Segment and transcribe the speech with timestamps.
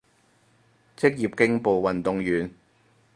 [0.97, 2.55] 職業競步運動員